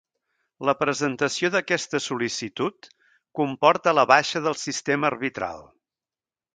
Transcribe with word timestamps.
La 0.69 0.73
presentació 0.79 1.51
d'aquesta 1.57 2.01
sol·licitud 2.07 2.89
comporta 3.41 3.97
la 4.01 4.09
baixa 4.15 4.45
del 4.49 4.61
sistema 4.67 5.11
arbitral. 5.15 5.67